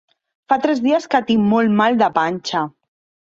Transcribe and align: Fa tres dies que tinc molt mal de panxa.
Fa 0.51 0.55
tres 0.63 0.79
dies 0.85 1.05
que 1.11 1.21
tinc 1.27 1.45
molt 1.51 1.75
mal 1.81 1.99
de 2.05 2.09
panxa. 2.17 2.63